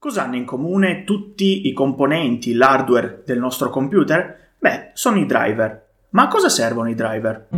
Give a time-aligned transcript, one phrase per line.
[0.00, 4.52] Cosa hanno in comune tutti i componenti, l'hardware del nostro computer?
[4.56, 5.86] Beh, sono i driver.
[6.10, 7.48] Ma a cosa servono i driver?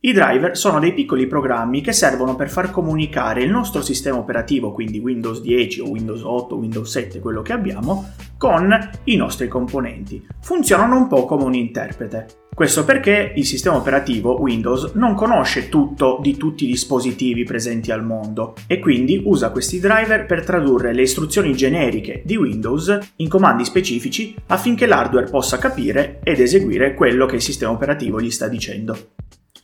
[0.00, 4.70] I driver sono dei piccoli programmi che servono per far comunicare il nostro sistema operativo,
[4.70, 9.48] quindi Windows 10 o Windows 8 o Windows 7, quello che abbiamo, con i nostri
[9.48, 10.24] componenti.
[10.40, 12.26] Funzionano un po' come un interprete.
[12.54, 18.04] Questo perché il sistema operativo Windows non conosce tutto di tutti i dispositivi presenti al
[18.04, 23.64] mondo e quindi usa questi driver per tradurre le istruzioni generiche di Windows in comandi
[23.64, 28.96] specifici affinché l'hardware possa capire ed eseguire quello che il sistema operativo gli sta dicendo.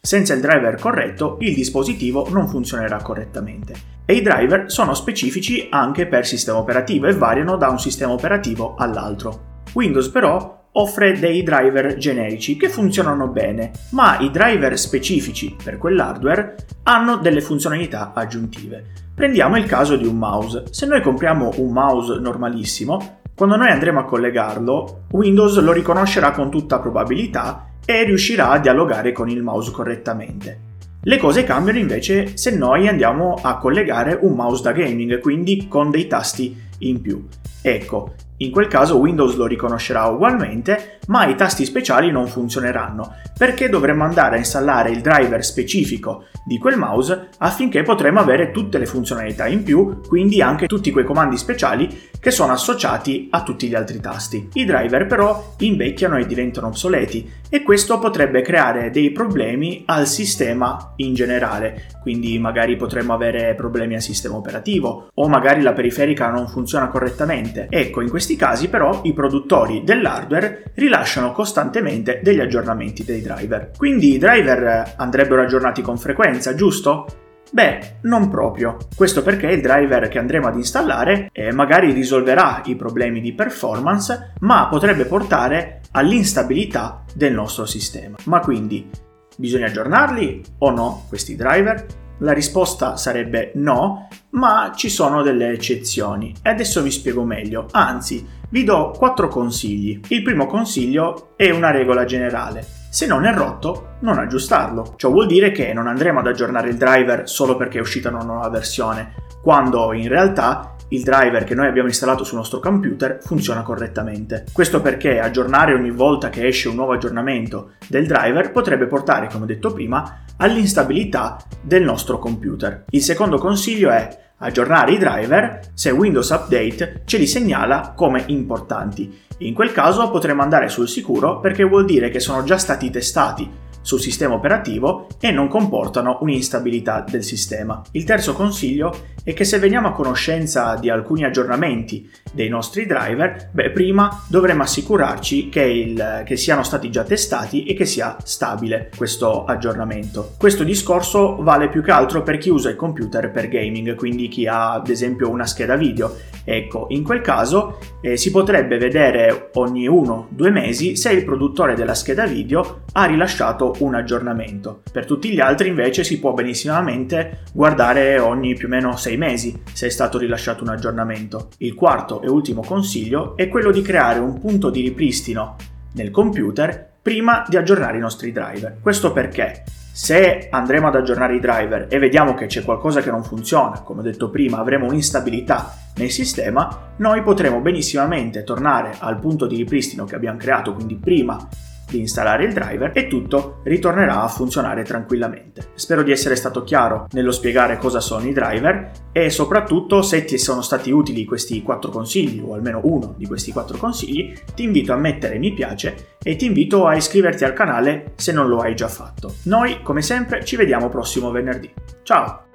[0.07, 3.73] Senza il driver corretto il dispositivo non funzionerà correttamente.
[4.05, 8.75] E i driver sono specifici anche per sistema operativo e variano da un sistema operativo
[8.77, 9.63] all'altro.
[9.73, 16.57] Windows però offre dei driver generici che funzionano bene, ma i driver specifici per quell'hardware
[16.83, 18.85] hanno delle funzionalità aggiuntive.
[19.15, 20.65] Prendiamo il caso di un mouse.
[20.69, 26.51] Se noi compriamo un mouse normalissimo, quando noi andremo a collegarlo, Windows lo riconoscerà con
[26.51, 30.59] tutta probabilità e riuscirà a dialogare con il mouse correttamente.
[31.03, 35.91] Le cose cambiano invece se noi andiamo a collegare un mouse da gaming, quindi con
[35.91, 37.27] dei tasti in più.
[37.63, 43.69] Ecco, in quel caso Windows lo riconoscerà ugualmente, ma i tasti speciali non funzioneranno, perché
[43.69, 48.87] dovremmo andare a installare il driver specifico di quel mouse affinché potremo avere tutte le
[48.87, 53.75] funzionalità in più, quindi anche tutti quei comandi speciali che sono associati a tutti gli
[53.75, 54.49] altri tasti.
[54.55, 60.95] I driver però invecchiano e diventano obsoleti e questo potrebbe creare dei problemi al sistema
[60.97, 66.49] in generale, quindi magari potremmo avere problemi al sistema operativo o magari la periferica non
[66.49, 67.67] funziona correttamente.
[67.71, 73.71] Ecco, in questi casi però i produttori dell'hardware rilasciano costantemente degli aggiornamenti dei driver.
[73.77, 77.07] Quindi i driver andrebbero aggiornati con frequenza, giusto?
[77.51, 78.77] Beh, non proprio.
[78.97, 84.33] Questo perché il driver che andremo ad installare eh, magari risolverà i problemi di performance,
[84.41, 88.17] ma potrebbe portare all'instabilità del nostro sistema.
[88.25, 88.91] Ma quindi
[89.37, 91.87] bisogna aggiornarli o no questi driver?
[92.19, 97.67] La risposta sarebbe no, ma ci sono delle eccezioni e adesso vi spiego meglio.
[97.73, 100.01] Anzi, vi do quattro consigli.
[100.09, 102.65] Il primo consiglio è una regola generale.
[102.91, 104.95] Se non è rotto, non aggiustarlo.
[104.97, 108.23] Ciò vuol dire che non andremo ad aggiornare il driver solo perché è uscita una
[108.23, 113.63] nuova versione, quando in realtà il driver che noi abbiamo installato sul nostro computer funziona
[113.63, 114.45] correttamente.
[114.53, 119.47] Questo perché aggiornare ogni volta che esce un nuovo aggiornamento del driver potrebbe portare, come
[119.47, 122.85] detto prima, all'instabilità del nostro computer.
[122.91, 129.23] Il secondo consiglio è aggiornare i driver se Windows Update ce li segnala come importanti.
[129.39, 133.63] In quel caso potremo andare sul sicuro perché vuol dire che sono già stati testati
[133.85, 137.83] sul sistema operativo e non comportano un'instabilità del sistema.
[137.91, 143.51] Il terzo consiglio è che se veniamo a conoscenza di alcuni aggiornamenti dei nostri driver,
[143.53, 148.91] beh, prima dovremo assicurarci che, il, che siano stati già testati e che sia stabile
[148.97, 150.33] questo aggiornamento.
[150.39, 154.47] Questo discorso vale più che altro per chi usa il computer per gaming, quindi chi
[154.47, 156.17] ha ad esempio una scheda video.
[156.45, 161.25] Ecco, in quel caso eh, si potrebbe vedere ogni uno o due mesi se il
[161.25, 164.83] produttore della scheda video ha rilasciato un aggiornamento.
[164.91, 169.63] Per tutti gli altri invece si può benissimamente guardare ogni più o meno 6 mesi
[169.73, 171.49] se è stato rilasciato un aggiornamento.
[171.59, 175.57] Il quarto e ultimo consiglio è quello di creare un punto di ripristino
[175.95, 178.79] nel computer prima di aggiornare i nostri driver.
[178.81, 183.23] Questo perché se andremo ad aggiornare i driver e vediamo che c'è qualcosa che non
[183.23, 189.47] funziona, come ho detto prima, avremo un'instabilità nel sistema, noi potremo benissimamente tornare al punto
[189.47, 191.49] di ripristino che abbiamo creato, quindi prima
[191.89, 195.69] di installare il driver e tutto ritornerà a funzionare tranquillamente.
[195.75, 200.39] Spero di essere stato chiaro nello spiegare cosa sono i driver e soprattutto se ti
[200.39, 204.93] sono stati utili questi quattro consigli o almeno uno di questi quattro consigli ti invito
[204.93, 208.75] a mettere mi piace e ti invito a iscriverti al canale se non lo hai
[208.75, 209.35] già fatto.
[209.45, 211.73] Noi come sempre ci vediamo prossimo venerdì.
[212.03, 212.54] Ciao!